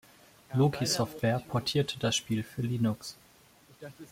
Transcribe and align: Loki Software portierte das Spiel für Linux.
Loki 0.55 0.87
Software 0.87 1.43
portierte 1.47 1.99
das 1.99 2.15
Spiel 2.15 2.41
für 2.41 2.63
Linux. 2.63 3.17